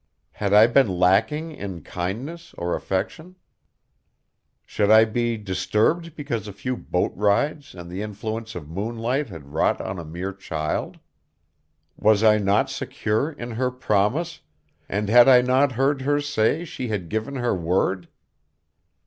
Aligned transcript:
Had 0.31 0.51
I 0.51 0.65
been 0.65 0.87
lacking 0.87 1.51
in 1.51 1.83
kindness 1.83 2.55
or 2.57 2.73
affection? 2.75 3.35
Should 4.65 4.89
I 4.89 5.05
be 5.05 5.37
disturbed 5.37 6.15
because 6.15 6.47
a 6.47 6.53
few 6.53 6.75
boat 6.75 7.11
rides 7.15 7.75
and 7.75 7.87
the 7.87 8.01
influence 8.01 8.55
of 8.55 8.67
moonlight 8.67 9.29
had 9.29 9.53
wrought 9.53 9.79
on 9.79 9.99
a 9.99 10.03
mere 10.03 10.33
child? 10.33 10.97
Was 11.97 12.23
I 12.23 12.39
not 12.39 12.67
secure 12.71 13.31
in 13.31 13.51
her 13.51 13.69
promise, 13.69 14.39
and 14.89 15.07
had 15.07 15.27
I 15.27 15.41
not 15.41 15.73
heard 15.73 16.01
her 16.01 16.19
say 16.19 16.65
she 16.65 16.87
had 16.87 17.07
given 17.07 17.35
her 17.35 17.53
word? 17.53 18.07